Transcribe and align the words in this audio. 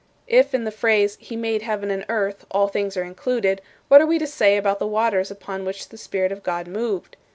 If 0.25 0.55
in 0.55 0.63
the 0.63 0.71
phrase 0.71 1.15
'He 1.19 1.35
made 1.35 1.61
heaven 1.61 1.91
and 1.91 2.05
earth' 2.09 2.43
all 2.49 2.67
things 2.67 2.97
are 2.97 3.03
included, 3.03 3.61
what 3.87 4.01
are 4.01 4.07
we 4.07 4.17
to 4.17 4.25
say 4.25 4.57
about 4.57 4.79
the 4.79 4.87
waters 4.87 5.29
upon 5.29 5.63
which 5.63 5.89
the 5.89 5.95
Spirit 5.99 6.31
of 6.31 6.41
God 6.41 6.65
moved? 6.67 7.17